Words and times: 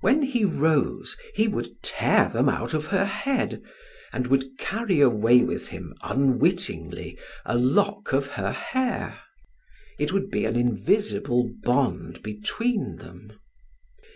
When 0.00 0.22
he 0.22 0.44
rose, 0.44 1.16
he 1.32 1.46
would 1.46 1.80
tear 1.80 2.28
them 2.28 2.48
out 2.48 2.74
of 2.74 2.86
her 2.86 3.04
head, 3.04 3.62
and 4.12 4.26
would 4.26 4.58
carry 4.58 5.00
away 5.00 5.44
with 5.44 5.68
him 5.68 5.94
unwittingly 6.02 7.16
a 7.44 7.56
lock 7.56 8.12
of 8.12 8.30
her 8.30 8.50
hair. 8.50 9.20
It 9.96 10.12
would 10.12 10.28
be 10.28 10.44
an 10.44 10.56
invisible 10.56 11.48
bond 11.62 12.20
between 12.24 12.96
them. 12.96 13.34